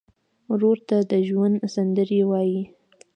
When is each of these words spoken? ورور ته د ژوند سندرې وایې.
ورور 0.51 0.77
ته 0.87 0.97
د 1.11 1.13
ژوند 1.27 1.55
سندرې 1.73 2.21
وایې. 2.29 2.63